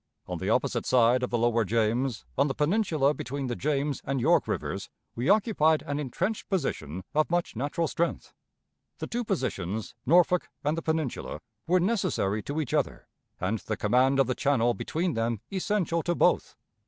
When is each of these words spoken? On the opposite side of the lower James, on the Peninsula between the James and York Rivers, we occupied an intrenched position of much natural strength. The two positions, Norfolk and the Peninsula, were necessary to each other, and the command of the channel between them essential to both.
On 0.25 0.39
the 0.39 0.49
opposite 0.49 0.87
side 0.87 1.21
of 1.21 1.29
the 1.29 1.37
lower 1.37 1.63
James, 1.63 2.25
on 2.35 2.47
the 2.47 2.55
Peninsula 2.55 3.13
between 3.13 3.45
the 3.45 3.55
James 3.55 4.01
and 4.03 4.19
York 4.19 4.47
Rivers, 4.47 4.89
we 5.13 5.29
occupied 5.29 5.83
an 5.83 5.99
intrenched 5.99 6.49
position 6.49 7.03
of 7.13 7.29
much 7.29 7.55
natural 7.55 7.87
strength. 7.87 8.33
The 8.97 9.05
two 9.05 9.23
positions, 9.23 9.93
Norfolk 10.07 10.49
and 10.63 10.75
the 10.75 10.81
Peninsula, 10.81 11.39
were 11.67 11.79
necessary 11.79 12.41
to 12.41 12.59
each 12.59 12.73
other, 12.73 13.07
and 13.39 13.59
the 13.59 13.77
command 13.77 14.17
of 14.19 14.25
the 14.25 14.33
channel 14.33 14.73
between 14.73 15.13
them 15.13 15.39
essential 15.51 16.01
to 16.01 16.15
both. 16.15 16.55